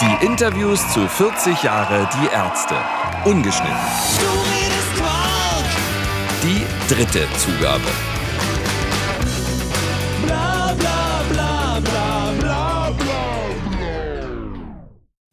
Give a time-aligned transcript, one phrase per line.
[0.00, 2.74] Die Interviews zu 40 Jahre Die Ärzte.
[3.24, 3.76] Ungeschnitten.
[6.42, 7.84] Die dritte Zugabe.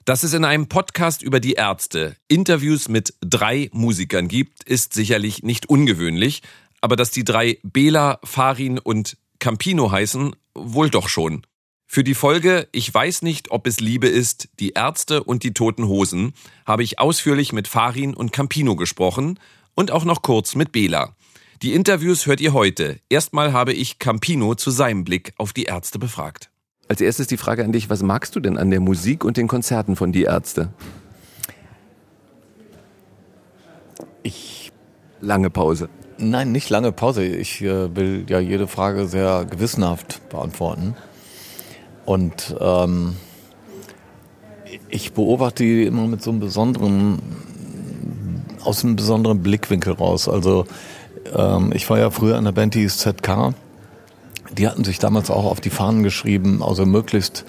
[0.05, 5.41] Dass es in einem Podcast über die Ärzte Interviews mit drei Musikern gibt, ist sicherlich
[5.41, 6.43] nicht ungewöhnlich.
[6.82, 11.48] Aber dass die drei Bela, Farin und Campino heißen, wohl doch schon.
[11.93, 15.89] Für die Folge Ich weiß nicht, ob es Liebe ist, die Ärzte und die toten
[15.89, 16.32] Hosen
[16.65, 19.37] habe ich ausführlich mit Farin und Campino gesprochen
[19.75, 21.18] und auch noch kurz mit Bela.
[21.61, 23.01] Die Interviews hört ihr heute.
[23.09, 26.49] Erstmal habe ich Campino zu seinem Blick auf die Ärzte befragt.
[26.87, 29.49] Als erstes die Frage an dich, was magst du denn an der Musik und den
[29.49, 30.71] Konzerten von Die Ärzte?
[34.23, 34.71] Ich.
[35.19, 35.89] Lange Pause.
[36.17, 37.25] Nein, nicht lange Pause.
[37.25, 40.95] Ich äh, will ja jede Frage sehr gewissenhaft beantworten.
[42.11, 43.16] Und ähm,
[44.89, 47.19] ich beobachte die immer mit so einem besonderen,
[48.66, 50.27] aus einem besonderen Blickwinkel raus.
[50.27, 50.66] Also
[51.33, 53.53] ähm, ich war ja früher in der Band, die ist ZK.
[54.52, 57.45] Die hatten sich damals auch auf die Fahnen geschrieben, also möglichst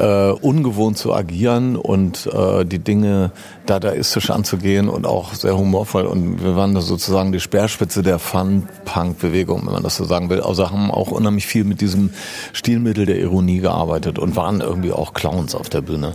[0.00, 3.32] äh, ungewohnt zu agieren und äh, die Dinge
[3.66, 6.06] dadaistisch anzugehen und auch sehr humorvoll.
[6.06, 10.40] Und wir waren da sozusagen die Speerspitze der Fun-Punk-Bewegung, wenn man das so sagen will.
[10.40, 12.10] Also haben auch unheimlich viel mit diesem
[12.52, 16.14] Stilmittel der Ironie gearbeitet und waren irgendwie auch Clowns auf der Bühne.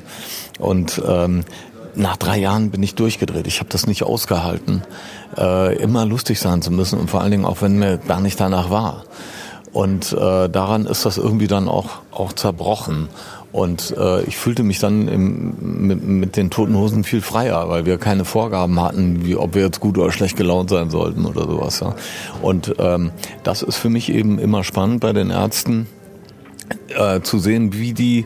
[0.60, 1.44] Und ähm,
[1.94, 3.48] nach drei Jahren bin ich durchgedreht.
[3.48, 4.82] Ich habe das nicht ausgehalten,
[5.38, 8.40] äh, immer lustig sein zu müssen und vor allen Dingen auch, wenn mir gar nicht
[8.40, 9.04] danach war.
[9.72, 13.10] Und äh, daran ist das irgendwie dann auch, auch zerbrochen.
[13.52, 17.86] Und äh, ich fühlte mich dann im, mit, mit den Toten Hosen viel freier, weil
[17.86, 21.44] wir keine Vorgaben hatten, wie ob wir jetzt gut oder schlecht gelaunt sein sollten oder
[21.44, 21.80] sowas.
[21.80, 21.96] Ja.
[22.42, 23.12] Und ähm,
[23.44, 25.88] das ist für mich eben immer spannend bei den Ärzten
[26.90, 28.26] äh, zu sehen, wie die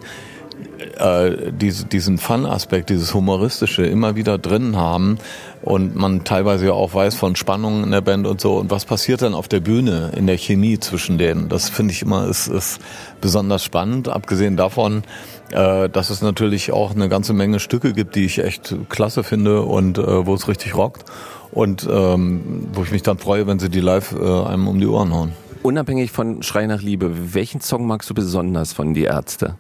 [0.80, 5.18] äh, diese, diesen Fun-Aspekt, dieses Humoristische immer wieder drin haben
[5.62, 8.86] und man teilweise ja auch weiß von Spannungen in der Band und so und was
[8.86, 11.50] passiert dann auf der Bühne in der Chemie zwischen denen.
[11.50, 12.80] Das finde ich immer ist, ist
[13.22, 15.04] besonders spannend, abgesehen davon,
[15.52, 19.64] äh, dass es natürlich auch eine ganze Menge Stücke gibt, die ich echt klasse finde
[19.64, 21.04] und äh, wo es richtig rockt
[21.52, 24.88] und ähm, wo ich mich dann freue, wenn sie die live äh, einem um die
[24.88, 25.34] Ohren hauen.
[25.62, 29.56] Unabhängig von Schrei nach Liebe, welchen Song magst du besonders von Die Ärzte?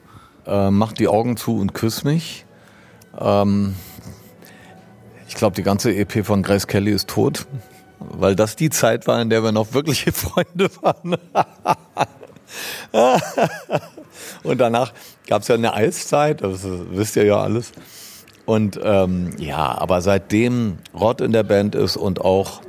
[0.49, 2.45] Äh, mach die Augen zu und küss mich.
[3.19, 3.75] Ähm,
[5.27, 7.45] ich glaube, die ganze EP von Grace Kelly ist tot,
[7.99, 11.17] weil das die Zeit war, in der wir noch wirkliche Freunde waren.
[14.43, 14.91] und danach
[15.27, 17.71] gab es ja eine Eiszeit, das wisst ihr ja alles.
[18.47, 22.61] Und ähm, ja, aber seitdem Rod in der Band ist und auch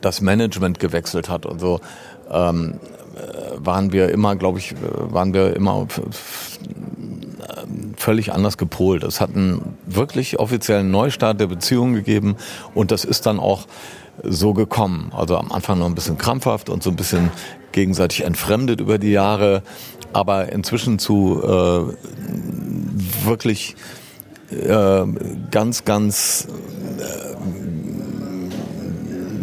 [0.00, 1.80] das Management gewechselt hat und so,
[2.30, 2.80] ähm,
[3.14, 5.86] äh, waren wir immer, glaube ich, äh, waren wir immer
[7.96, 9.02] völlig anders gepolt.
[9.04, 12.36] Es hat einen wirklich offiziellen Neustart der Beziehung gegeben
[12.74, 13.66] und das ist dann auch
[14.22, 15.12] so gekommen.
[15.14, 17.30] Also am Anfang noch ein bisschen krampfhaft und so ein bisschen
[17.72, 19.62] gegenseitig entfremdet über die Jahre,
[20.12, 23.74] aber inzwischen zu äh, wirklich
[24.50, 25.04] äh,
[25.50, 26.48] ganz, ganz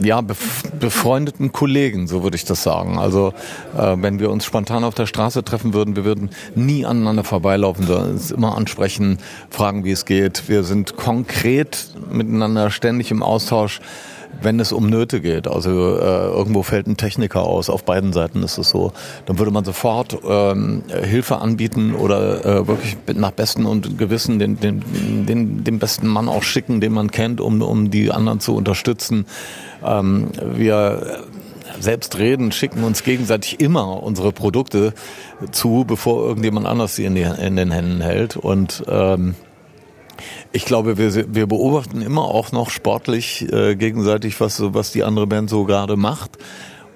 [0.03, 2.97] ja, befreundeten Kollegen, so würde ich das sagen.
[2.97, 3.33] Also
[3.77, 7.85] äh, wenn wir uns spontan auf der Straße treffen würden, wir würden nie aneinander vorbeilaufen,
[7.85, 9.19] sondern uns immer ansprechen,
[9.49, 10.47] fragen, wie es geht.
[10.49, 13.81] Wir sind konkret miteinander ständig im Austausch
[14.41, 15.47] wenn es um Nöte geht.
[15.47, 18.93] Also äh, irgendwo fällt ein Techniker aus, auf beiden Seiten ist es so.
[19.25, 24.59] Dann würde man sofort ähm, Hilfe anbieten oder äh, wirklich nach Besten und Gewissen den,
[24.59, 24.83] den,
[25.25, 29.25] den, den besten Mann auch schicken, den man kennt, um, um die anderen zu unterstützen.
[29.83, 31.25] Ähm, wir
[31.79, 34.93] selbst reden, schicken uns gegenseitig immer unsere Produkte
[35.51, 38.37] zu, bevor irgendjemand anders sie in, die, in den Händen hält.
[38.37, 39.35] Und ähm,
[40.51, 45.27] ich glaube, wir, wir beobachten immer auch noch sportlich äh, gegenseitig, was, was die andere
[45.27, 46.37] Band so gerade macht.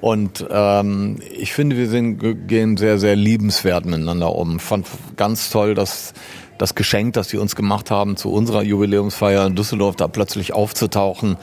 [0.02, 4.60] Und ähm, ich finde, wir sind, gehen sehr, sehr liebenswert miteinander um.
[4.60, 6.14] Fand ganz toll, dass
[6.58, 11.38] das Geschenk, das die uns gemacht haben, zu unserer Jubiläumsfeier in Düsseldorf da plötzlich aufzutauchen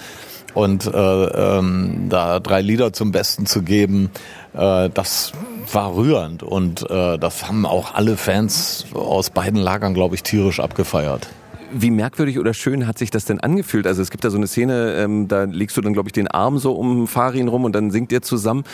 [0.55, 4.11] und äh, ähm, da drei Lieder zum Besten zu geben,
[4.55, 5.33] äh, das
[5.73, 10.61] war rührend und äh, das haben auch alle Fans aus beiden Lagern, glaube ich, tierisch
[10.61, 11.29] abgefeiert.
[11.75, 13.87] Wie merkwürdig oder schön hat sich das denn angefühlt?
[13.87, 16.29] Also es gibt da so eine Szene, ähm, da legst du dann, glaube ich, den
[16.29, 18.65] Arm so um Farin rum und dann singt ihr zusammen.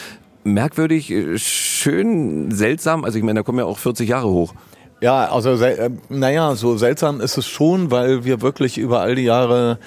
[0.45, 3.05] Merkwürdig, äh, schön, seltsam.
[3.05, 4.55] Also ich meine, da kommen ja auch 40 Jahre hoch.
[5.01, 9.23] Ja, also äh, naja, so seltsam ist es schon, weil wir wirklich über all die
[9.23, 9.79] Jahre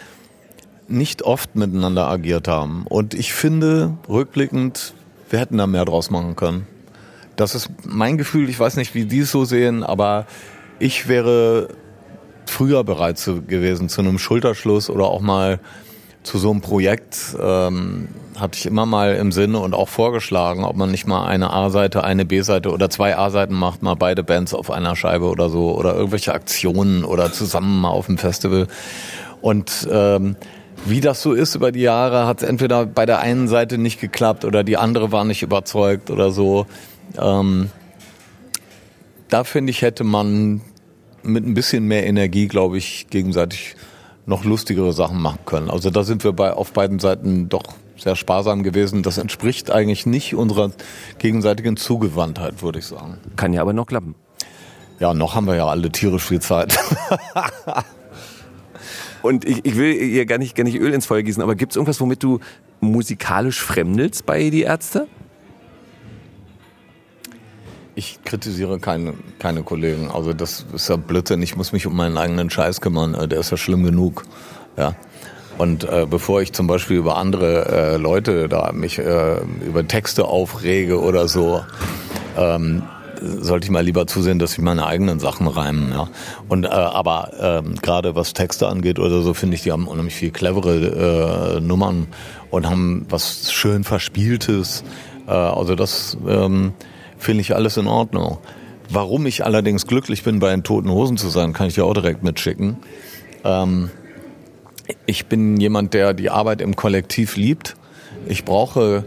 [0.87, 2.85] nicht oft miteinander agiert haben.
[2.87, 4.93] Und ich finde, rückblickend,
[5.29, 6.67] wir hätten da mehr draus machen können.
[7.35, 10.27] Das ist mein Gefühl, ich weiß nicht, wie die es so sehen, aber
[10.79, 11.69] ich wäre
[12.51, 15.59] früher bereit zu, gewesen zu einem Schulterschluss oder auch mal
[16.23, 18.07] zu so einem Projekt ähm,
[18.39, 22.03] hatte ich immer mal im Sinne und auch vorgeschlagen, ob man nicht mal eine A-Seite,
[22.03, 25.95] eine B-Seite oder zwei A-Seiten macht, mal beide Bands auf einer Scheibe oder so oder
[25.95, 28.67] irgendwelche Aktionen oder zusammen mal auf dem Festival.
[29.41, 30.35] Und ähm,
[30.85, 33.99] wie das so ist über die Jahre, hat es entweder bei der einen Seite nicht
[33.99, 36.67] geklappt oder die andere war nicht überzeugt oder so.
[37.19, 37.71] Ähm,
[39.29, 40.61] da finde ich, hätte man
[41.23, 43.75] mit ein bisschen mehr Energie, glaube ich, gegenseitig
[44.25, 45.69] noch lustigere Sachen machen können.
[45.69, 47.63] Also da sind wir bei, auf beiden Seiten doch
[47.97, 49.03] sehr sparsam gewesen.
[49.03, 50.71] Das entspricht eigentlich nicht unserer
[51.19, 53.17] gegenseitigen Zugewandtheit, würde ich sagen.
[53.35, 54.15] Kann ja aber noch klappen.
[54.99, 56.77] Ja, noch haben wir ja alle tierisch viel Zeit.
[59.21, 61.73] Und ich, ich will ihr gar nicht, gar nicht Öl ins Feuer gießen, aber gibt
[61.73, 62.39] es irgendwas, womit du
[62.79, 65.07] musikalisch fremdelst bei die Ärzte?
[67.93, 70.11] Ich kritisiere keine, keine Kollegen.
[70.11, 71.41] Also das ist ja Blödsinn.
[71.41, 73.15] Ich muss mich um meinen eigenen Scheiß kümmern.
[73.15, 74.23] Äh, der ist ja schlimm genug.
[74.77, 74.95] Ja.
[75.57, 80.25] Und äh, bevor ich zum Beispiel über andere äh, Leute da mich äh, über Texte
[80.25, 81.61] aufrege oder so,
[82.37, 82.83] ähm,
[83.21, 85.91] sollte ich mal lieber zusehen, dass ich meine eigenen Sachen reimen.
[85.91, 86.07] Ja.
[86.47, 90.15] Und äh, aber ähm, gerade was Texte angeht oder so, finde ich, die haben unheimlich
[90.15, 92.07] viel clevere äh, Nummern
[92.49, 94.83] und haben was schön verspieltes.
[95.27, 96.73] Äh, also das ähm,
[97.21, 98.39] finde ich alles in Ordnung.
[98.89, 101.93] Warum ich allerdings glücklich bin, bei den Toten Hosen zu sein, kann ich dir auch
[101.93, 102.77] direkt mitschicken.
[103.43, 103.89] Ähm,
[105.05, 107.75] ich bin jemand, der die Arbeit im Kollektiv liebt.
[108.27, 109.05] Ich brauche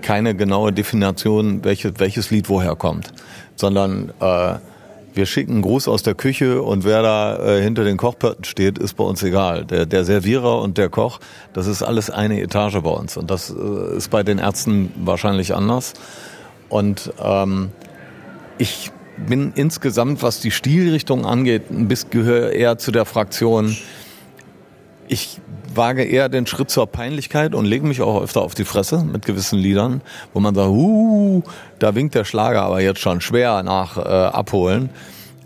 [0.00, 3.12] keine genaue Definition, welches, welches Lied woher kommt,
[3.56, 4.54] sondern äh,
[5.14, 8.78] wir schicken einen Gruß aus der Küche und wer da äh, hinter den Kochpötten steht,
[8.78, 9.64] ist bei uns egal.
[9.64, 11.18] Der, der Servierer und der Koch,
[11.52, 13.16] das ist alles eine Etage bei uns.
[13.16, 15.94] Und das äh, ist bei den Ärzten wahrscheinlich anders.
[16.68, 17.70] Und ähm,
[18.58, 18.90] ich
[19.26, 23.76] bin insgesamt, was die Stilrichtung angeht, ein bisschen gehöre eher zu der Fraktion.
[25.08, 25.40] Ich
[25.74, 29.24] wage eher den Schritt zur Peinlichkeit und lege mich auch öfter auf die Fresse mit
[29.24, 30.02] gewissen Liedern,
[30.34, 31.42] wo man sagt, uh,
[31.78, 34.90] da winkt der Schlager aber jetzt schon schwer nach äh, abholen.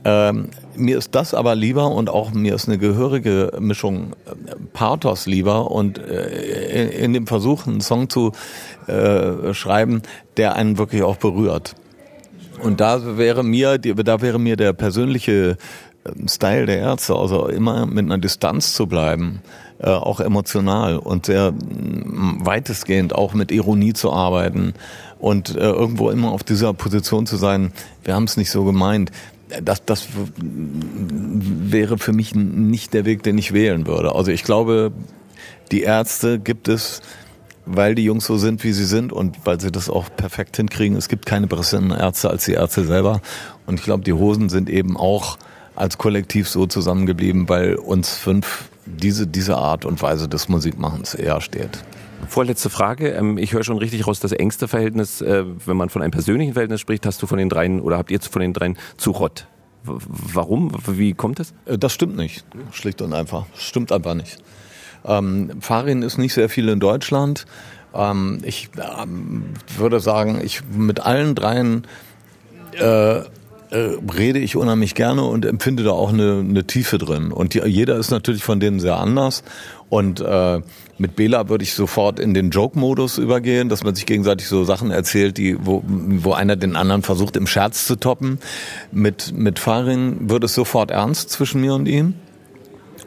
[0.04, 5.26] Ähm, mir ist das aber lieber und auch mir ist eine gehörige Mischung äh, Pathos
[5.26, 8.32] lieber und äh, in, in, dem Versuch, einen Song zu
[8.86, 10.02] äh, schreiben,
[10.36, 11.74] der einen wirklich auch berührt.
[12.62, 15.56] Und da wäre mir, da wäre mir der persönliche
[16.06, 19.42] ähm, Style der Ärzte, also immer mit einer Distanz zu bleiben,
[19.78, 24.74] äh, auch emotional und sehr weitestgehend auch mit Ironie zu arbeiten
[25.18, 27.72] und äh, irgendwo immer auf dieser Position zu sein,
[28.04, 29.12] wir haben es nicht so gemeint.
[29.62, 34.14] Das, das wäre für mich nicht der Weg, den ich wählen würde.
[34.14, 34.92] Also ich glaube,
[35.70, 37.02] die Ärzte gibt es,
[37.66, 40.96] weil die Jungs so sind, wie sie sind und weil sie das auch perfekt hinkriegen.
[40.96, 43.20] Es gibt keine besseren Ärzte als die Ärzte selber.
[43.66, 45.38] Und ich glaube, die Hosen sind eben auch
[45.74, 51.40] als Kollektiv so zusammengeblieben, weil uns fünf diese, diese Art und Weise des Musikmachens eher
[51.40, 51.82] steht.
[52.28, 53.10] Vorletzte Frage.
[53.10, 56.54] Ähm, ich höre schon richtig raus, das engste Verhältnis, äh, wenn man von einem persönlichen
[56.54, 59.46] Verhältnis spricht, hast du von den dreien oder habt ihr von den dreien zu Rott.
[59.84, 60.72] Warum?
[60.86, 61.54] Wie kommt das?
[61.66, 62.44] Äh, das stimmt nicht.
[62.72, 63.46] Schlicht und einfach.
[63.56, 64.38] Stimmt einfach nicht.
[65.04, 67.46] Ähm, Farin ist nicht sehr viel in Deutschland.
[67.94, 71.86] Ähm, ich ähm, würde sagen, ich mit allen dreien
[72.72, 73.22] äh,
[73.72, 77.32] äh, rede ich unheimlich gerne und empfinde da auch eine, eine Tiefe drin.
[77.32, 79.42] Und die, jeder ist natürlich von denen sehr anders.
[79.88, 80.60] Und äh,
[80.98, 84.90] mit Bela würde ich sofort in den Joke-Modus übergehen, dass man sich gegenseitig so Sachen
[84.90, 88.38] erzählt, die, wo, wo einer den anderen versucht, im Scherz zu toppen.
[88.90, 92.14] Mit, mit Farin würde es sofort ernst zwischen mir und ihm.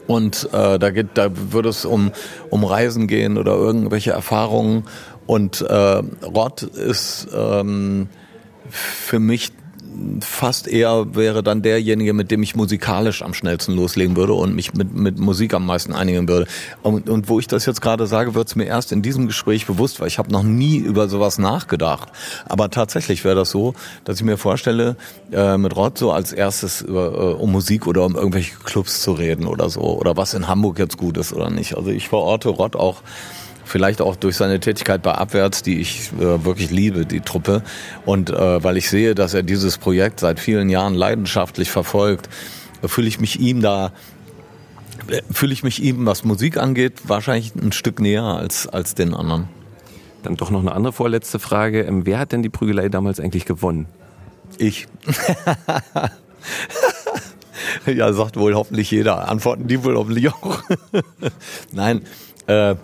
[0.08, 2.10] Und äh, da geht, da würde es um,
[2.50, 4.84] um Reisen gehen oder irgendwelche Erfahrungen.
[5.26, 8.08] Und äh, Rott ist ähm,
[8.68, 9.52] für mich
[10.20, 14.74] fast eher wäre dann derjenige, mit dem ich musikalisch am schnellsten loslegen würde und mich
[14.74, 16.46] mit, mit Musik am meisten einigen würde.
[16.82, 19.66] Und, und wo ich das jetzt gerade sage, wird es mir erst in diesem Gespräch
[19.66, 22.08] bewusst, weil ich habe noch nie über sowas nachgedacht.
[22.46, 23.74] Aber tatsächlich wäre das so,
[24.04, 24.96] dass ich mir vorstelle,
[25.32, 29.12] äh, mit Rod so als erstes über, äh, um Musik oder um irgendwelche Clubs zu
[29.12, 29.80] reden oder so.
[29.80, 31.76] Oder was in Hamburg jetzt gut ist oder nicht.
[31.76, 33.02] Also ich verorte Rod auch
[33.66, 37.62] vielleicht auch durch seine Tätigkeit bei Abwärts, die ich äh, wirklich liebe, die Truppe.
[38.04, 42.28] Und äh, weil ich sehe, dass er dieses Projekt seit vielen Jahren leidenschaftlich verfolgt,
[42.82, 43.92] äh, fühle ich mich ihm da
[45.08, 49.14] äh, fühle ich mich ihm, was Musik angeht, wahrscheinlich ein Stück näher als, als den
[49.14, 49.48] anderen.
[50.22, 51.82] Dann doch noch eine andere vorletzte Frage.
[51.82, 53.86] Ähm, wer hat denn die Prügelei damals eigentlich gewonnen?
[54.58, 54.86] Ich.
[57.86, 59.28] ja, sagt wohl hoffentlich jeder.
[59.28, 60.62] Antworten die wohl hoffentlich auch.
[61.72, 62.02] Nein,
[62.46, 62.76] äh,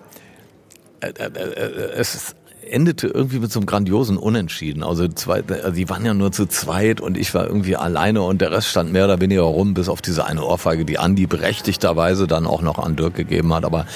[1.97, 2.37] es ist
[2.73, 4.83] endete irgendwie mit so einem grandiosen Unentschieden.
[4.83, 8.41] Also, zwei, also die waren ja nur zu zweit und ich war irgendwie alleine und
[8.41, 12.27] der Rest stand mehr oder weniger rum, bis auf diese eine Ohrfeige, die Andi berechtigterweise
[12.27, 13.65] dann auch noch an Dirk gegeben hat.
[13.65, 13.87] Aber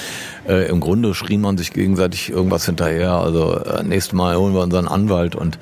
[0.48, 3.12] äh, im Grunde schrie man sich gegenseitig irgendwas hinterher.
[3.12, 5.58] Also äh, nächstes Mal holen wir unseren Anwalt und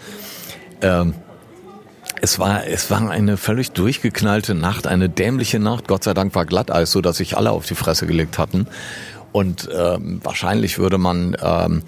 [0.80, 1.14] ähm,
[2.20, 5.88] es war, es war eine völlig durchgeknallte Nacht, eine dämliche Nacht.
[5.88, 8.66] Gott sei Dank war Glatteis, so dass sich alle auf die Fresse gelegt hatten.
[9.34, 11.82] Und ähm, wahrscheinlich würde man ähm,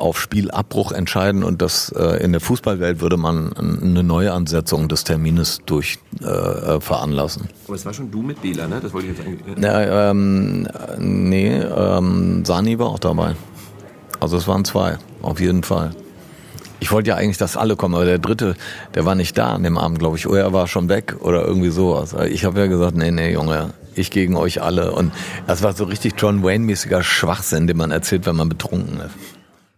[0.00, 5.60] auf Spielabbruch entscheiden und das äh, in der Fußballwelt würde man eine Neuansetzung des Termines
[5.64, 7.50] durch äh, äh, veranlassen.
[7.68, 8.80] Aber es war schon du mit Bela, ne?
[8.82, 9.62] Das wollte ich jetzt eigentlich.
[9.62, 10.66] Ja, ähm,
[10.98, 13.36] nee, ähm, Sani war auch dabei.
[14.18, 15.92] Also es waren zwei, auf jeden Fall.
[16.80, 18.56] Ich wollte ja eigentlich, dass alle kommen, aber der dritte,
[18.96, 20.26] der war nicht da an dem Abend, glaube ich.
[20.26, 22.16] Oder er war schon weg oder irgendwie sowas.
[22.28, 24.92] Ich habe ja gesagt, nee, nee, Junge, ich gegen euch alle.
[24.92, 25.12] Und
[25.46, 29.14] das war so richtig John Wayne-mäßiger Schwachsinn, den man erzählt, wenn man betrunken ist.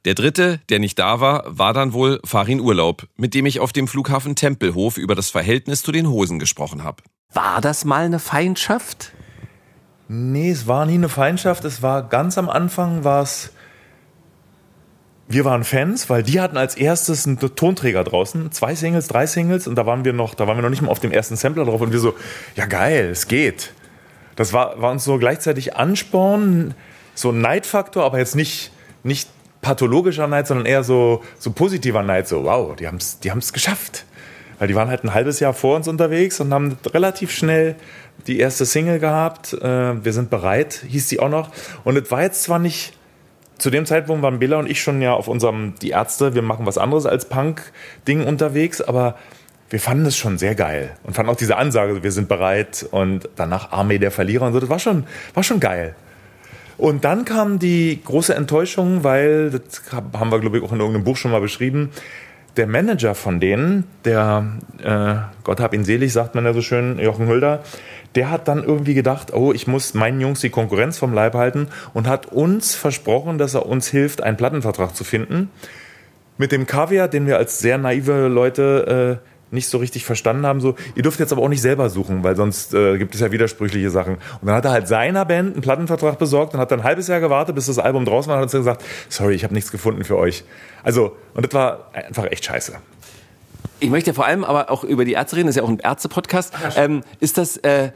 [0.07, 3.73] Der dritte, der nicht da war, war dann wohl Farin Urlaub, mit dem ich auf
[3.73, 7.03] dem Flughafen Tempelhof über das Verhältnis zu den Hosen gesprochen habe.
[7.33, 9.13] War das mal eine Feindschaft?
[10.09, 11.65] Nee, es war nie eine Feindschaft.
[11.65, 13.51] Es war ganz am Anfang war es.
[15.29, 19.69] Wir waren Fans, weil die hatten als erstes einen Tonträger draußen, zwei Singles, drei Singles
[19.69, 21.65] und da waren wir noch, da waren wir noch nicht mal auf dem ersten Sampler
[21.65, 22.15] drauf und wir so,
[22.57, 23.73] ja geil, es geht.
[24.37, 26.75] Das war, war uns so gleichzeitig Ansporn,
[27.15, 28.73] so ein Neidfaktor, aber jetzt nicht,
[29.03, 29.29] nicht
[29.61, 33.53] pathologischer Neid, sondern eher so, so positiver Neid, so wow, die haben es die haben's
[33.53, 34.07] geschafft.
[34.59, 37.77] Weil die waren halt ein halbes Jahr vor uns unterwegs und haben relativ schnell
[38.27, 39.55] die erste Single gehabt.
[39.55, 41.51] Äh, wir sind bereit, hieß die auch noch.
[41.85, 42.93] Und es war jetzt zwar nicht,
[43.57, 46.67] zu dem Zeitpunkt waren Billa und ich schon ja auf unserem Die Ärzte, wir machen
[46.67, 49.17] was anderes als Punk-Ding unterwegs, aber
[49.71, 53.29] wir fanden es schon sehr geil und fanden auch diese Ansage, wir sind bereit und
[53.37, 55.95] danach Armee der Verlierer und so, das war schon, war schon geil.
[56.77, 61.05] Und dann kam die große Enttäuschung, weil, das haben wir, glaube ich, auch in irgendeinem
[61.05, 61.91] Buch schon mal beschrieben,
[62.57, 66.99] der Manager von denen, der, äh, Gott hab ihn selig, sagt man ja so schön,
[66.99, 67.63] Jochen Hülder,
[68.17, 71.69] der hat dann irgendwie gedacht, oh, ich muss meinen Jungs die Konkurrenz vom Leib halten
[71.95, 75.51] und hat uns versprochen, dass er uns hilft, einen Plattenvertrag zu finden.
[76.39, 80.61] Mit dem Kaviar, den wir als sehr naive Leute äh, nicht so richtig verstanden haben,
[80.61, 83.33] so, ihr dürft jetzt aber auch nicht selber suchen, weil sonst äh, gibt es ja
[83.33, 84.15] widersprüchliche Sachen.
[84.15, 87.09] Und dann hat er halt seiner Band einen Plattenvertrag besorgt und hat dann ein halbes
[87.09, 89.73] Jahr gewartet, bis das Album draußen war und hat uns gesagt, sorry, ich habe nichts
[89.73, 90.45] gefunden für euch.
[90.83, 92.75] Also, und das war einfach echt scheiße.
[93.81, 95.79] Ich möchte vor allem aber auch über die Ärzte reden, das ist ja auch ein
[95.79, 96.53] Ärzte-Podcast.
[96.77, 97.91] Ähm, ist das, äh,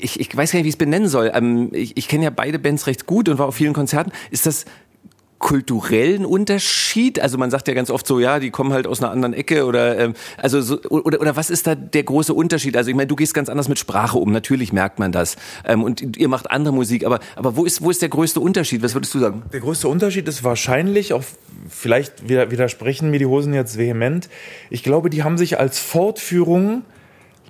[0.00, 1.30] ich, ich weiß gar nicht, wie ich es benennen soll.
[1.32, 4.12] Ähm, ich ich kenne ja beide Bands recht gut und war auf vielen Konzerten.
[4.30, 4.64] Ist das
[5.40, 7.18] kulturellen Unterschied?
[7.18, 9.66] Also man sagt ja ganz oft so, ja, die kommen halt aus einer anderen Ecke
[9.66, 12.76] oder ähm, also so, oder oder was ist da der große Unterschied?
[12.76, 15.82] Also ich meine, du gehst ganz anders mit Sprache um, natürlich merkt man das ähm,
[15.82, 18.82] und ihr macht andere Musik, aber aber wo ist wo ist der größte Unterschied?
[18.82, 19.42] Was würdest du sagen?
[19.52, 21.24] Der größte Unterschied ist wahrscheinlich auch
[21.68, 24.28] vielleicht widersprechen mir die Hosen jetzt vehement.
[24.68, 26.82] Ich glaube, die haben sich als Fortführung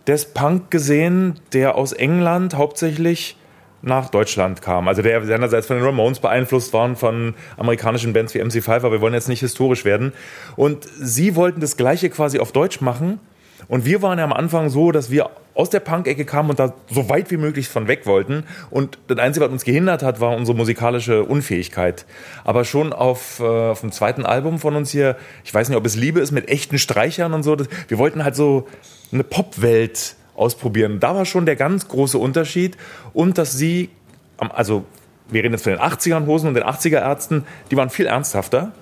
[0.07, 3.37] des Punk gesehen, der aus England hauptsächlich
[3.83, 4.89] nach Deutschland kam.
[4.89, 9.01] Also der einerseits von den Ramones beeinflusst waren, von amerikanischen Bands wie MC5, aber wir
[9.01, 10.13] wollen jetzt nicht historisch werden.
[10.57, 13.21] Und sie wollten das Gleiche quasi auf Deutsch machen.
[13.69, 16.75] Und wir waren ja am Anfang so, dass wir aus der Punk-Ecke kamen und da
[16.91, 18.45] so weit wie möglich von weg wollten.
[18.71, 22.07] Und das Einzige, was uns gehindert hat, war unsere musikalische Unfähigkeit.
[22.45, 25.85] Aber schon auf, äh, auf dem zweiten Album von uns hier, ich weiß nicht, ob
[25.85, 28.69] es Liebe ist, mit echten Streichern und so, das, wir wollten halt so
[29.13, 31.01] eine Popwelt ausprobieren.
[31.01, 32.77] Da war schon der ganz große Unterschied
[33.13, 33.91] und dass sie,
[34.39, 34.85] also
[35.29, 38.73] wir reden jetzt von den 80ern Hosen und den 80er Ärzten, die waren viel ernsthafter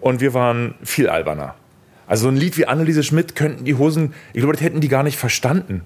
[0.00, 1.54] und wir waren viel alberner.
[2.06, 4.88] Also so ein Lied wie Anneliese Schmidt könnten die Hosen, ich glaube, das hätten die
[4.88, 5.82] gar nicht verstanden.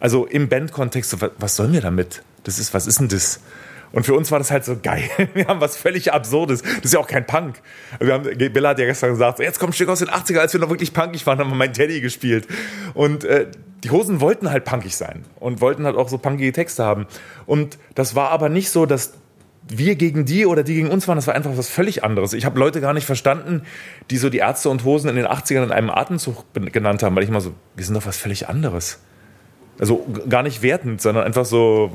[0.00, 2.22] Also im Bandkontext, was sollen wir damit?
[2.44, 3.40] Das ist, was ist denn das?
[3.92, 5.04] Und für uns war das halt so geil.
[5.34, 6.62] Wir haben was völlig Absurdes.
[6.62, 7.60] Das ist ja auch kein Punk.
[8.00, 10.54] Wir haben, Bella hat ja gestern gesagt, jetzt kommt ein Stück aus den 80er, als
[10.54, 12.48] wir noch wirklich punkig waren, haben wir mein Teddy gespielt.
[12.94, 13.48] Und äh,
[13.84, 17.06] die Hosen wollten halt punkig sein und wollten halt auch so punkige Texte haben.
[17.46, 19.14] Und das war aber nicht so, dass
[19.68, 22.32] wir gegen die oder die gegen uns waren, das war einfach was völlig anderes.
[22.32, 23.62] Ich habe Leute gar nicht verstanden,
[24.10, 27.22] die so die Ärzte und Hosen in den 80ern in einem Atemzug genannt haben, weil
[27.22, 29.00] ich immer so, wir sind doch was völlig anderes.
[29.78, 31.90] Also gar nicht wertend, sondern einfach so,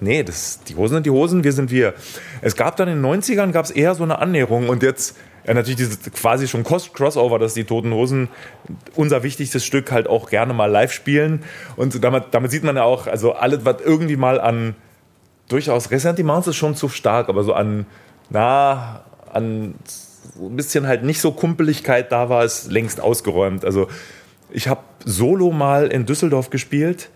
[0.00, 1.94] nee, das, die Hosen sind die Hosen, wir sind wir.
[2.40, 5.54] Es gab dann in den 90ern gab es eher so eine Annäherung und jetzt ja,
[5.54, 8.28] natürlich dieses quasi schon Crossover, dass die Toten Hosen
[8.96, 11.44] unser wichtigstes Stück halt auch gerne mal live spielen.
[11.76, 14.74] Und damit, damit sieht man ja auch, also alles, was irgendwie mal an
[15.48, 17.86] durchaus Ressentiments ist schon zu stark, aber so an,
[18.28, 19.76] na, an
[20.36, 23.64] so ein bisschen halt nicht so Kumpeligkeit da war, ist längst ausgeräumt.
[23.64, 23.86] Also
[24.50, 27.10] ich habe solo mal in Düsseldorf gespielt,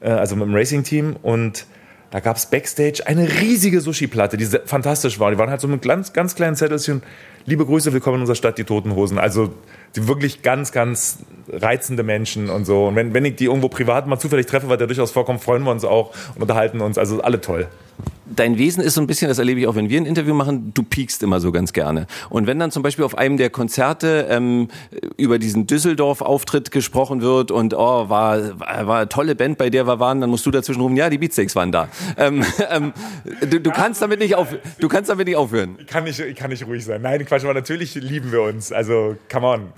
[0.00, 1.66] äh, also mit dem Racing-Team und
[2.10, 5.30] da gab es Backstage eine riesige Sushi-Platte, die fantastisch war.
[5.30, 7.02] Die waren halt so mit ganz, ganz kleinen Zettelchen.
[7.44, 9.18] Liebe Grüße, willkommen in unserer Stadt, die Toten Hosen.
[9.18, 9.52] Also
[9.94, 11.18] die wirklich ganz, ganz
[11.50, 12.86] reizende Menschen und so.
[12.86, 15.62] Und wenn, wenn ich die irgendwo privat mal zufällig treffe, weil der durchaus vorkommt, freuen
[15.64, 16.96] wir uns auch und unterhalten uns.
[16.96, 17.68] Also alle toll
[18.34, 20.72] dein Wesen ist so ein bisschen, das erlebe ich auch, wenn wir ein Interview machen,
[20.74, 22.06] du piekst immer so ganz gerne.
[22.30, 24.68] Und wenn dann zum Beispiel auf einem der Konzerte ähm,
[25.16, 30.00] über diesen Düsseldorf-Auftritt gesprochen wird und oh, war, war eine tolle Band, bei der wir
[30.00, 31.88] waren, dann musst du dazwischen rufen, ja, die Beatsteaks waren da.
[32.16, 32.92] Ähm, ähm,
[33.40, 35.76] du, du kannst damit nicht auf, du kannst damit nicht aufhören.
[35.78, 37.02] Ich kann nicht, ich kann nicht ruhig sein.
[37.02, 38.72] Nein, Quatsch, aber natürlich lieben wir uns.
[38.72, 39.72] Also, come on.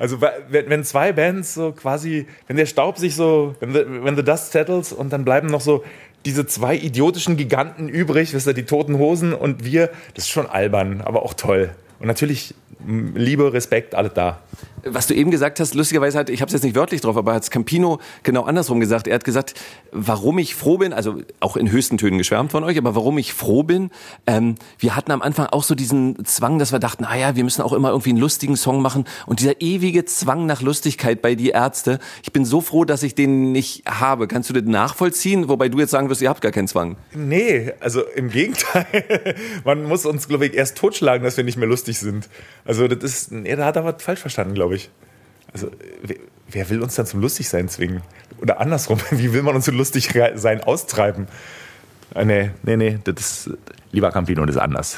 [0.00, 4.16] Also wenn, wenn zwei Bands so quasi, wenn der Staub sich so, wenn the, when
[4.16, 5.84] the dust settles und dann bleiben noch so
[6.24, 10.46] diese zwei idiotischen Giganten übrig, wisst ihr, die toten Hosen und wir, das ist schon
[10.46, 11.70] albern, aber auch toll.
[11.98, 12.54] Und natürlich
[12.86, 14.40] Liebe, Respekt, alles da.
[14.84, 17.34] Was du eben gesagt hast, lustigerweise hat, ich habe es jetzt nicht wörtlich drauf, aber
[17.34, 19.06] hat Campino genau andersrum gesagt.
[19.06, 19.54] Er hat gesagt,
[19.92, 23.32] warum ich froh bin, also auch in höchsten Tönen geschwärmt von euch, aber warum ich
[23.32, 23.90] froh bin,
[24.26, 27.44] ähm, wir hatten am Anfang auch so diesen Zwang, dass wir dachten, ah ja, wir
[27.44, 31.34] müssen auch immer irgendwie einen lustigen Song machen und dieser ewige Zwang nach Lustigkeit bei
[31.34, 31.98] die Ärzte.
[32.22, 34.28] Ich bin so froh, dass ich den nicht habe.
[34.28, 35.48] Kannst du den nachvollziehen?
[35.48, 36.96] Wobei du jetzt sagen wirst, ihr habt gar keinen Zwang.
[37.14, 38.86] Nee, also im Gegenteil.
[39.64, 42.28] Man muss uns, glaube ich, erst totschlagen, dass wir nicht mehr lustig sind.
[42.64, 44.69] Also das ist, da hat er was falsch verstanden, glaube ich.
[45.52, 45.70] Also
[46.48, 48.02] wer, will uns dann zum Lustigsein zwingen?
[48.40, 51.26] Oder andersrum, wie will man uns zum Lustigsein austreiben?
[52.14, 53.50] Ah, nee, nee, nee, das ist,
[53.92, 54.96] lieber Campino, das ist anders.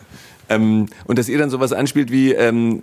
[0.48, 2.80] ähm, und dass ihr dann sowas anspielt wie, ähm,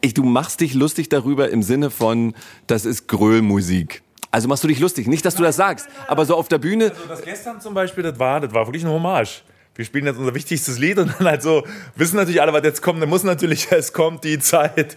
[0.00, 2.34] ich, du machst dich lustig darüber im Sinne von,
[2.66, 4.02] das ist Grölmusik.
[4.30, 5.06] Also machst du dich lustig.
[5.06, 6.86] Nicht, dass du das sagst, aber so auf der Bühne.
[6.86, 9.42] Also das gestern zum Beispiel, das war, das war wirklich ein Hommage
[9.82, 11.64] wir spielen jetzt unser wichtigstes Lied und dann halt so,
[11.96, 14.94] wissen natürlich alle, was jetzt kommt, dann muss natürlich, es kommt die Zeit.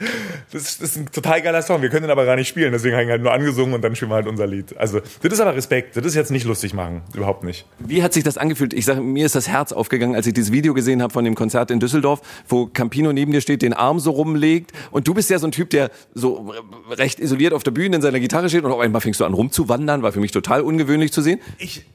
[0.51, 3.07] Das, ist ein total geiler Song, wir können den aber gar nicht spielen, deswegen haben
[3.07, 4.77] wir halt nur angesungen und dann spielen wir halt unser Lied.
[4.77, 7.65] Also, das ist aber Respekt, das ist jetzt nicht lustig machen, überhaupt nicht.
[7.79, 8.73] Wie hat sich das angefühlt?
[8.73, 11.33] Ich sage, mir ist das Herz aufgegangen, als ich dieses Video gesehen habe von dem
[11.33, 15.31] Konzert in Düsseldorf, wo Campino neben dir steht, den Arm so rumlegt und du bist
[15.31, 16.53] ja so ein Typ, der so
[16.91, 19.33] recht isoliert auf der Bühne in seiner Gitarre steht und auf einmal fängst du an
[19.33, 21.39] rumzuwandern, war für mich total ungewöhnlich zu sehen.
[21.57, 21.85] Ich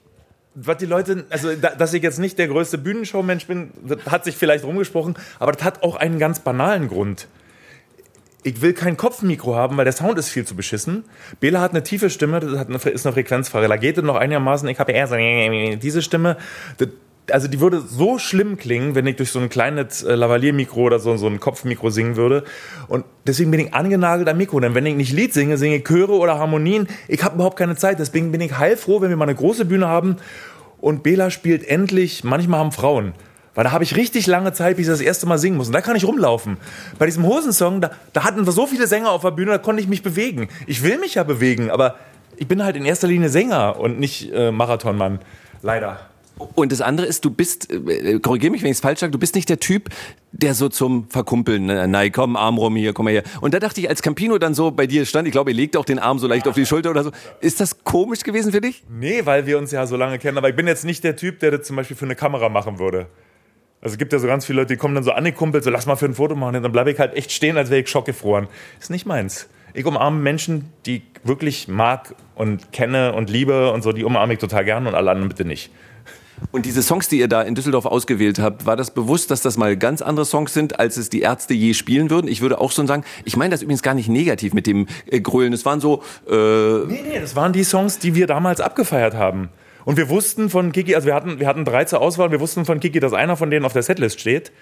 [0.55, 4.37] was die Leute, also dass ich jetzt nicht der größte Bühnenshowmensch bin, das hat sich
[4.37, 7.29] vielleicht rumgesprochen, aber das hat auch einen ganz banalen Grund.
[8.43, 11.05] Ich will kein Kopfmikro haben, weil der Sound ist viel zu beschissen.
[11.41, 13.69] Bela hat eine tiefe Stimme, das eine, ist eine Frequenzfrage.
[13.69, 15.17] Da geht es noch einigermaßen, ich habe eher so
[15.77, 16.39] diese Stimme.
[16.79, 16.89] Das,
[17.33, 20.99] also die würde so schlimm klingen, wenn ich durch so ein kleines äh, Lavalier-Mikro oder
[20.99, 22.45] so, so ein Kopfmikro singen würde.
[22.89, 24.61] Und deswegen bin ich angenagelt am Mikro.
[24.61, 26.89] Denn wenn ich nicht Lied singe, singe ich Chöre oder Harmonien.
[27.09, 27.99] Ich habe überhaupt keine Zeit.
[27.99, 30.17] Deswegen bin ich heilfroh, wenn wir mal eine große Bühne haben
[30.81, 33.13] und Bela spielt endlich, manchmal haben Frauen.
[33.55, 35.67] Weil da habe ich richtig lange Zeit, bis ich das erste Mal singen muss.
[35.67, 36.57] Und da kann ich rumlaufen.
[36.99, 39.83] Bei diesem Hosensong, da, da hatten wir so viele Sänger auf der Bühne, da konnte
[39.83, 40.49] ich mich bewegen.
[40.67, 41.97] Ich will mich ja bewegen, aber
[42.37, 45.19] ich bin halt in erster Linie Sänger und nicht äh, Marathonmann.
[45.63, 46.01] Leider.
[46.55, 49.19] Und das andere ist, du bist, äh, korrigier mich, wenn ich es falsch sage, du
[49.19, 49.91] bist nicht der Typ,
[50.33, 51.87] der so zum Verkumpeln, ne?
[51.87, 53.23] nein, komm, Arm rum hier, komm mal her.
[53.41, 55.79] Und da dachte ich, als Campino dann so bei dir stand, ich glaube, er legte
[55.79, 57.11] auch den Arm so leicht auf die Schulter oder so.
[57.41, 58.85] Ist das komisch gewesen für dich?
[58.89, 60.39] Nee, weil wir uns ja so lange kennen.
[60.39, 62.79] Aber ich bin jetzt nicht der Typ, der das zum Beispiel für eine Kamera machen
[62.79, 63.07] würde.
[63.83, 65.63] Also es gibt ja so ganz viele Leute, die kommen dann so an die Kumpel,
[65.63, 66.57] so lass mal für ein Foto machen.
[66.57, 68.47] Und dann bleibe ich halt echt stehen, als wäre ich schockgefroren.
[68.79, 69.49] Ist nicht meins.
[69.73, 74.33] Ich umarme Menschen, die ich wirklich mag und kenne und liebe und so, die umarme
[74.33, 75.71] ich total gern und alle anderen bitte nicht.
[76.53, 79.57] Und diese Songs, die ihr da in Düsseldorf ausgewählt habt, war das bewusst, dass das
[79.57, 82.29] mal ganz andere Songs sind, als es die Ärzte je spielen würden?
[82.29, 85.21] Ich würde auch so sagen, ich meine das übrigens gar nicht negativ mit dem äh,
[85.21, 85.53] Grölen.
[85.53, 86.03] Es waren so.
[86.29, 86.35] Äh
[86.87, 89.51] nee, nee, das waren die Songs, die wir damals abgefeiert haben.
[89.85, 92.65] Und wir wussten von Kiki, also wir hatten, wir hatten drei zur Auswahl, wir wussten
[92.65, 94.53] von Kiki, dass einer von denen auf der Setlist steht.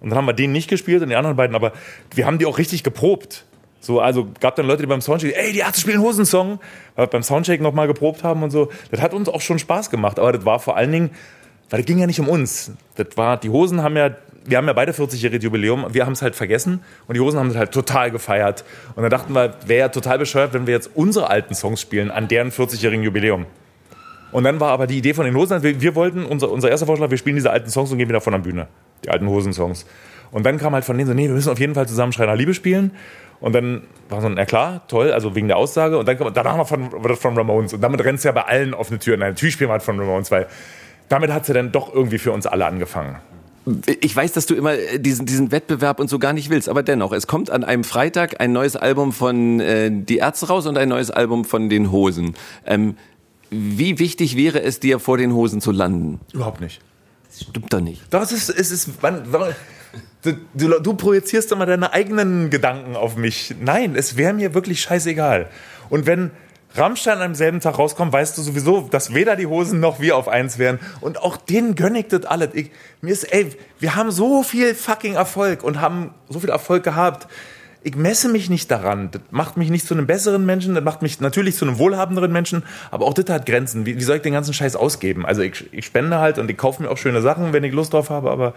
[0.00, 1.72] Und dann haben wir den nicht gespielt und die anderen beiden, aber
[2.14, 3.46] wir haben die auch richtig geprobt.
[3.84, 6.58] So, also gab dann Leute, die beim Soundcheck, ey, die Ärzte spielen Hosensong,
[6.96, 8.70] weil wir beim Soundcheck nochmal geprobt haben und so.
[8.90, 11.10] Das hat uns auch schon Spaß gemacht, aber das war vor allen Dingen,
[11.68, 12.72] weil das ging ja nicht um uns.
[12.96, 14.16] Das war, die Hosen haben ja,
[14.46, 17.50] wir haben ja beide 40-jähriges Jubiläum, wir haben es halt vergessen und die Hosen haben
[17.50, 18.64] es halt total gefeiert.
[18.96, 22.10] Und dann dachten wir, wäre ja total bescheuert, wenn wir jetzt unsere alten Songs spielen
[22.10, 23.44] an deren 40-jährigen Jubiläum.
[24.32, 26.86] Und dann war aber die Idee von den Hosen, wir, wir wollten, unser, unser erster
[26.86, 28.66] Vorschlag, wir spielen diese alten Songs und gehen wieder von der Bühne.
[29.04, 29.86] Die alten Hosensongs.
[30.30, 32.34] Und dann kam halt von denen so, nee, wir müssen auf jeden Fall zusammen Schreiner
[32.34, 32.90] Liebe spielen.
[33.40, 35.98] Und dann war so, na klar, toll, also wegen der Aussage.
[35.98, 37.74] Und dann kam, danach noch von, von Ramones.
[37.74, 39.20] Und damit rennt es ja bei allen offene Türen.
[39.20, 40.46] Nein, natürlich spielen wir halt von Ramones, weil
[41.08, 43.16] damit hat es ja dann doch irgendwie für uns alle angefangen.
[44.00, 47.12] Ich weiß, dass du immer diesen, diesen Wettbewerb und so gar nicht willst, aber dennoch,
[47.12, 50.88] es kommt an einem Freitag ein neues Album von äh, Die Ärzte raus und ein
[50.88, 52.34] neues Album von den Hosen.
[52.66, 52.96] Ähm,
[53.50, 56.20] wie wichtig wäre es dir, vor den Hosen zu landen?
[56.32, 56.80] Überhaupt nicht.
[57.38, 58.02] Das stimmt doch nicht.
[58.10, 59.24] Doch, es ist, es ist, wann,
[60.22, 63.54] Du, du, du, projizierst immer deine eigenen Gedanken auf mich.
[63.60, 65.50] Nein, es wäre mir wirklich scheißegal.
[65.90, 66.30] Und wenn
[66.74, 70.26] Rammstein am selben Tag rauskommt, weißt du sowieso, dass weder die Hosen noch wir auf
[70.26, 70.80] eins wären.
[71.00, 72.48] Und auch denen ich das alles.
[72.54, 72.70] Ich,
[73.02, 77.28] mir ist, ey, wir haben so viel fucking Erfolg und haben so viel Erfolg gehabt.
[77.86, 79.10] Ich messe mich nicht daran.
[79.10, 82.32] Das macht mich nicht zu einem besseren Menschen, das macht mich natürlich zu einem wohlhabenderen
[82.32, 83.84] Menschen, aber auch das hat Grenzen.
[83.84, 85.26] Wie, wie soll ich den ganzen Scheiß ausgeben?
[85.26, 87.92] Also ich, ich spende halt und ich kaufe mir auch schöne Sachen, wenn ich Lust
[87.92, 88.54] drauf habe, aber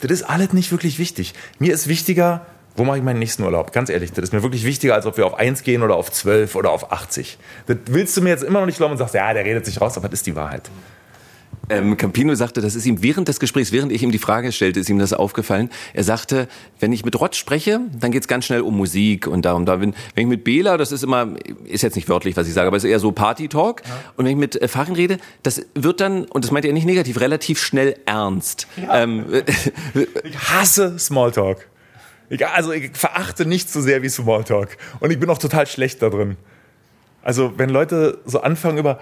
[0.00, 1.34] das ist alles nicht wirklich wichtig.
[1.58, 3.72] Mir ist wichtiger, wo mache ich meinen nächsten Urlaub?
[3.72, 6.10] Ganz ehrlich, das ist mir wirklich wichtiger, als ob wir auf 1 gehen oder auf
[6.10, 7.36] 12 oder auf 80.
[7.66, 9.78] Das willst du mir jetzt immer noch nicht glauben und sagst, ja, der redet sich
[9.78, 10.70] raus, aber das ist die Wahrheit.
[11.70, 14.80] Ähm, Campino sagte, das ist ihm während des Gesprächs, während ich ihm die Frage stellte,
[14.80, 15.70] ist ihm das aufgefallen.
[15.94, 16.48] Er sagte,
[16.80, 19.66] wenn ich mit Rott spreche, dann geht's ganz schnell um Musik und darum.
[19.66, 21.28] Da, wenn, wenn ich mit Bela, das ist immer,
[21.64, 23.82] ist jetzt nicht wörtlich, was ich sage, aber es ist eher so Party-Talk.
[23.86, 23.90] Ja.
[24.16, 26.86] Und wenn ich mit äh, Farin rede, das wird dann, und das meint er nicht
[26.86, 28.66] negativ, relativ schnell ernst.
[28.76, 29.04] Ja.
[29.04, 29.26] Ähm,
[30.24, 31.68] ich hasse Smalltalk.
[32.30, 34.76] Ich, also ich verachte nicht so sehr wie Smalltalk.
[34.98, 36.36] Und ich bin auch total schlecht da drin.
[37.22, 38.98] Also wenn Leute so anfangen über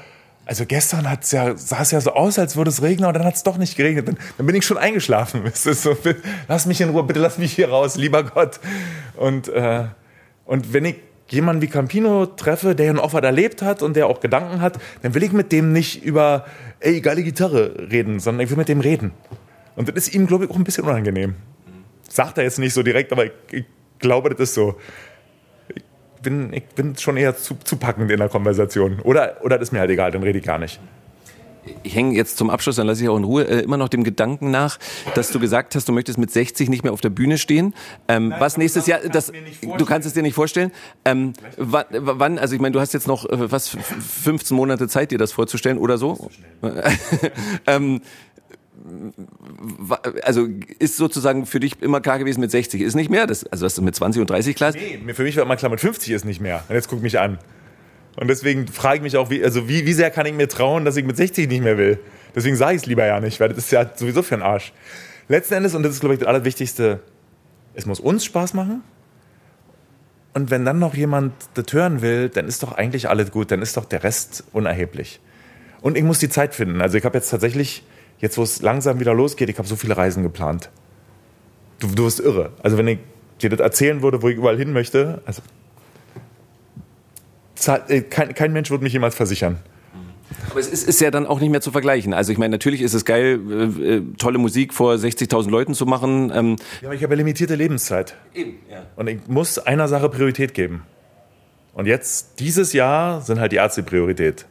[0.48, 3.26] also gestern hat's ja, sah es ja so aus, als würde es regnen, aber dann
[3.26, 4.08] hat es doch nicht geregnet.
[4.08, 5.42] Dann, dann, bin ich schon eingeschlafen.
[5.54, 5.94] So,
[6.48, 8.58] lass mich in Ruhe, bitte lass mich hier raus, lieber Gott.
[9.16, 9.84] Und, äh,
[10.46, 10.96] und wenn ich
[11.28, 15.14] jemanden wie Campino treffe, der noch was erlebt hat und der auch Gedanken hat, dann
[15.14, 16.46] will ich mit dem nicht über,
[16.80, 19.12] ey, geile Gitarre reden, sondern ich will mit dem reden.
[19.76, 21.34] Und das ist ihm, glaube ich, auch ein bisschen unangenehm.
[22.08, 23.64] Sagt er jetzt nicht so direkt, aber ich, ich
[23.98, 24.76] glaube, das ist so
[26.20, 29.00] bin, ich bin schon eher zu, zu packend in der Konversation.
[29.00, 30.80] Oder, oder das ist mir halt egal, dann rede ich gar nicht.
[31.82, 34.04] Ich hänge jetzt zum Abschluss, dann lasse ich auch in Ruhe, äh, immer noch dem
[34.04, 34.78] Gedanken nach,
[35.14, 37.74] dass du gesagt hast, du möchtest mit 60 nicht mehr auf der Bühne stehen.
[38.08, 40.72] Ähm, Nein, was nächstes Jahr, das, du kannst es dir nicht vorstellen.
[41.04, 45.18] Ähm, wann, also ich meine, du hast jetzt noch äh, was 15 Monate Zeit, dir
[45.18, 46.30] das vorzustellen oder so.
[47.66, 48.00] ähm,
[50.22, 53.26] also ist sozusagen für dich immer klar gewesen mit 60, ist nicht mehr?
[53.26, 54.72] Das, also das ist mit 20 und 30 klar?
[54.72, 56.64] Nee, für mich war immer klar, mit 50 ist nicht mehr.
[56.68, 57.38] Und jetzt guck mich an.
[58.16, 60.84] Und deswegen frage ich mich auch, wie, also wie, wie sehr kann ich mir trauen,
[60.84, 62.00] dass ich mit 60 nicht mehr will?
[62.34, 64.72] Deswegen sage ich es lieber ja nicht, weil das ist ja sowieso für einen Arsch.
[65.28, 67.00] Letzten Endes, und das ist, glaube ich, das Allerwichtigste,
[67.74, 68.82] es muss uns Spaß machen.
[70.34, 73.62] Und wenn dann noch jemand das hören will, dann ist doch eigentlich alles gut, dann
[73.62, 75.20] ist doch der Rest unerheblich.
[75.80, 76.80] Und ich muss die Zeit finden.
[76.80, 77.84] Also ich habe jetzt tatsächlich
[78.18, 80.70] jetzt wo es langsam wieder losgeht, ich habe so viele Reisen geplant.
[81.78, 82.52] Du, du wirst irre.
[82.62, 82.98] Also wenn ich
[83.40, 85.42] dir das erzählen würde, wo ich überall hin möchte, also
[87.88, 89.58] äh, kein, kein Mensch würde mich jemals versichern.
[90.50, 92.12] Aber es ist, ist, ja dann auch nicht mehr zu vergleichen.
[92.12, 95.86] Also ich meine, natürlich ist es geil, äh, äh tolle Musik vor 60.000 Leuten zu
[95.86, 96.30] machen.
[96.34, 98.14] Ähm ja, aber ich habe ja limitierte Lebenszeit.
[98.34, 98.82] Eben, ja.
[98.96, 100.82] Und ich muss einer Sache Priorität geben.
[101.72, 104.46] Und jetzt, dieses Jahr, sind halt die Ärzte Priorität.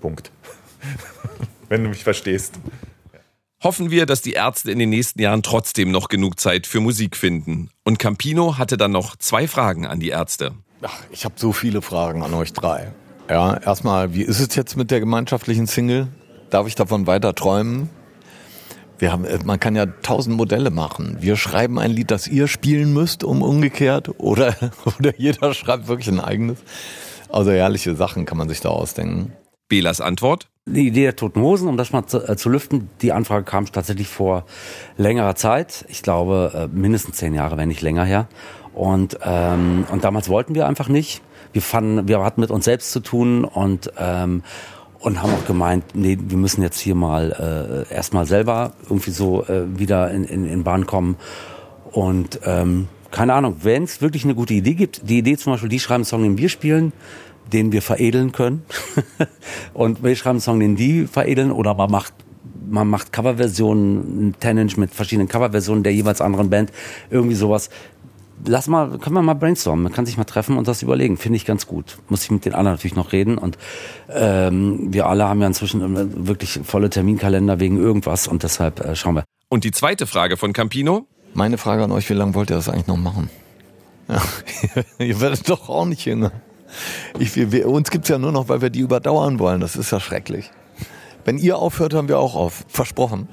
[0.00, 0.30] Punkt.
[1.74, 2.54] wenn du mich verstehst.
[3.60, 7.16] Hoffen wir, dass die Ärzte in den nächsten Jahren trotzdem noch genug Zeit für Musik
[7.16, 7.70] finden.
[7.82, 10.52] Und Campino hatte dann noch zwei Fragen an die Ärzte.
[10.82, 12.92] Ach, ich habe so viele Fragen an euch drei.
[13.28, 16.06] Ja, erstmal, wie ist es jetzt mit der gemeinschaftlichen Single?
[16.50, 17.90] Darf ich davon weiter träumen?
[18.98, 21.16] Wir haben, äh, man kann ja tausend Modelle machen.
[21.20, 24.54] Wir schreiben ein Lied, das ihr spielen müsst, um umgekehrt, oder,
[24.98, 26.58] oder jeder schreibt wirklich ein eigenes.
[27.30, 29.32] Also herrliche Sachen kann man sich da ausdenken.
[29.74, 30.46] Belas Antwort?
[30.66, 33.66] Die Idee der Toten Hosen, um das mal zu, äh, zu lüften, die Anfrage kam
[33.66, 34.44] tatsächlich vor
[34.96, 35.84] längerer Zeit.
[35.88, 38.28] Ich glaube, äh, mindestens zehn Jahre, wenn nicht länger her.
[38.72, 41.22] Und, ähm, und damals wollten wir einfach nicht.
[41.52, 44.44] Wir fanden, wir hatten mit uns selbst zu tun und, ähm,
[45.00, 49.44] und haben auch gemeint, nee, wir müssen jetzt hier mal äh, erstmal selber irgendwie so
[49.46, 51.16] äh, wieder in, in, in Bahn kommen.
[51.90, 55.68] Und ähm, keine Ahnung, wenn es wirklich eine gute Idee gibt, die Idee zum Beispiel,
[55.68, 56.92] die schreiben Song, den wir spielen,
[57.52, 58.62] den wir veredeln können.
[59.74, 62.14] und wir schreiben einen Song, den die veredeln oder man macht
[62.68, 66.72] man macht Coverversionen, ein Ten-Inch mit verschiedenen Coverversionen der jeweils anderen Band,
[67.10, 67.70] irgendwie sowas.
[68.46, 71.36] Lass mal, können wir mal brainstormen, man kann sich mal treffen und das überlegen, finde
[71.36, 71.98] ich ganz gut.
[72.08, 73.56] Muss ich mit den anderen natürlich noch reden und
[74.10, 79.14] ähm, wir alle haben ja inzwischen wirklich volle Terminkalender wegen irgendwas und deshalb äh, schauen
[79.14, 79.24] wir.
[79.48, 81.06] Und die zweite Frage von Campino?
[81.32, 83.30] Meine Frage an euch, wie lange wollt ihr das eigentlich noch machen?
[84.08, 84.20] Ja,
[84.98, 86.32] ihr werdet doch auch nicht jünger.
[87.18, 89.60] Ich, wir, uns gibt's ja nur noch, weil wir die überdauern wollen.
[89.60, 90.50] Das ist ja schrecklich.
[91.24, 92.64] Wenn ihr aufhört, hören wir auch auf.
[92.68, 93.28] Versprochen.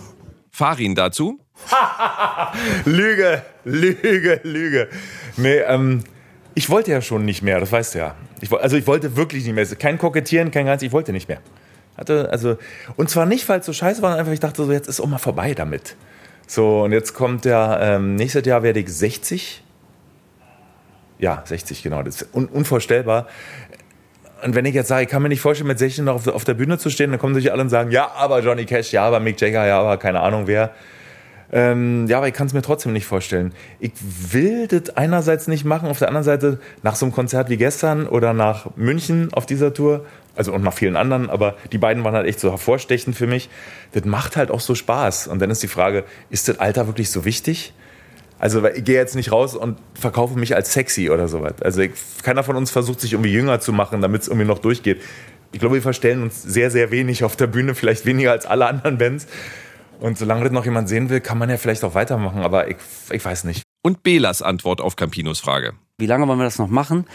[0.50, 1.40] Farin dazu?
[2.84, 4.88] Lüge, Lüge, Lüge.
[5.36, 6.04] Nee, ähm,
[6.54, 8.14] ich wollte ja schon nicht mehr, das weißt du ja.
[8.40, 9.66] Ich, also ich wollte wirklich nicht mehr.
[9.66, 11.40] Kein Kokettieren, kein ganz, ich wollte nicht mehr.
[11.96, 12.56] Hatte, also,
[12.96, 15.06] und zwar nicht, weil es so scheiße war, einfach ich dachte so, jetzt ist auch
[15.06, 15.96] mal vorbei damit.
[16.46, 19.63] So, und jetzt kommt der, ähm, nächstes Jahr werde ich 60
[21.18, 22.02] ja, 60, genau.
[22.02, 23.26] Das ist un unvorstellbar.
[24.44, 26.54] Und wenn ich jetzt sage, ich kann mir nicht vorstellen, mit 16 noch auf, der
[26.54, 29.20] Bühne zu stehen, dann kommen sich alle und sagen, ja, aber Johnny Cash, ja, aber
[29.20, 30.72] Mick Jagger, ja, aber keine Ahnung wer.
[31.52, 33.52] Ähm, ja, aber ich kann es mir trotzdem nicht vorstellen.
[33.78, 33.92] Ich
[34.32, 38.06] will das einerseits nicht machen, auf der anderen Seite nach so einem Konzert wie gestern
[38.06, 42.14] oder nach München auf dieser Tour, also und nach vielen anderen, aber die beiden waren
[42.14, 43.48] halt echt so hervorstechend für mich.
[43.92, 45.28] Das macht halt auch so Spaß.
[45.28, 47.72] Und dann ist die Frage, ist das Alter wirklich so wichtig?
[48.38, 51.54] Also ich gehe jetzt nicht raus und verkaufe mich als sexy oder sowas.
[51.62, 51.92] Also ich,
[52.22, 55.00] keiner von uns versucht sich irgendwie jünger zu machen, damit es irgendwie noch durchgeht.
[55.52, 58.66] Ich glaube, wir verstellen uns sehr, sehr wenig auf der Bühne, vielleicht weniger als alle
[58.66, 59.26] anderen Bands.
[60.00, 62.76] Und solange das noch jemand sehen will, kann man ja vielleicht auch weitermachen, aber ich,
[63.10, 63.62] ich weiß nicht.
[63.82, 65.74] Und Belas Antwort auf Campinos Frage.
[65.98, 67.06] Wie lange wollen wir das noch machen?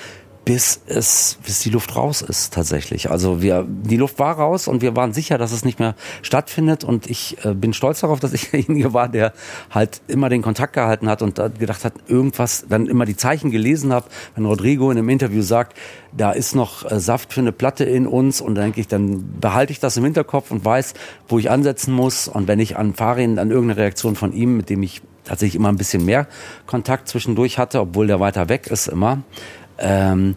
[0.49, 3.11] Bis es, bis die Luft raus ist tatsächlich.
[3.11, 6.83] Also wir, die Luft war raus und wir waren sicher, dass es nicht mehr stattfindet.
[6.83, 9.33] Und ich äh, bin stolz darauf, dass ich derjenige war, der
[9.69, 13.93] halt immer den Kontakt gehalten hat und gedacht hat, irgendwas, dann immer die Zeichen gelesen
[13.93, 15.77] habe, wenn Rodrigo in einem Interview sagt,
[16.17, 18.41] da ist noch äh, Saft für eine Platte in uns.
[18.41, 20.95] Und dann denke ich, dann behalte ich das im Hinterkopf und weiß,
[21.27, 22.27] wo ich ansetzen muss.
[22.27, 25.69] Und wenn ich an Farin, an irgendeine Reaktion von ihm, mit dem ich tatsächlich immer
[25.69, 26.25] ein bisschen mehr
[26.65, 29.21] Kontakt zwischendurch hatte, obwohl der weiter weg ist immer,
[29.79, 30.35] ähm,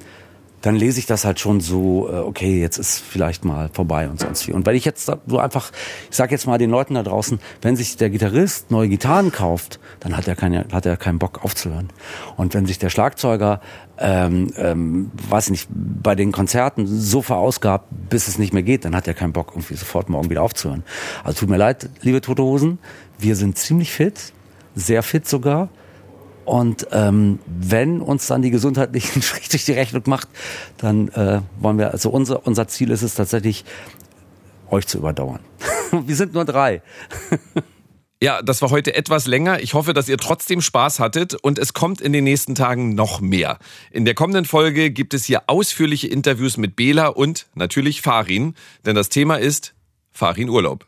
[0.62, 4.20] dann lese ich das halt schon so, äh, okay, jetzt ist vielleicht mal vorbei und
[4.20, 4.52] sonst wie.
[4.52, 5.72] Und wenn ich jetzt so einfach,
[6.08, 9.80] ich sag jetzt mal den Leuten da draußen, wenn sich der Gitarrist neue Gitarren kauft,
[10.00, 11.88] dann hat er, keine, hat er keinen Bock aufzuhören.
[12.36, 13.60] Und wenn sich der Schlagzeuger,
[13.98, 18.94] ähm, ähm, weiß nicht, bei den Konzerten so verausgabt, bis es nicht mehr geht, dann
[18.94, 20.84] hat er keinen Bock, irgendwie sofort morgen wieder aufzuhören.
[21.24, 22.78] Also tut mir leid, liebe Tote Hosen,
[23.18, 24.32] wir sind ziemlich fit,
[24.76, 25.68] sehr fit sogar.
[26.44, 30.28] Und ähm, wenn uns dann die gesundheitlichen Strich durch die Rechnung macht,
[30.78, 33.64] dann äh, wollen wir, also unser, unser Ziel ist es tatsächlich,
[34.70, 35.40] euch zu überdauern.
[35.90, 36.82] wir sind nur drei.
[38.22, 39.60] Ja, das war heute etwas länger.
[39.60, 43.20] Ich hoffe, dass ihr trotzdem Spaß hattet und es kommt in den nächsten Tagen noch
[43.20, 43.58] mehr.
[43.90, 48.54] In der kommenden Folge gibt es hier ausführliche Interviews mit Bela und natürlich Farin,
[48.86, 49.74] denn das Thema ist
[50.12, 50.86] Farin Urlaub.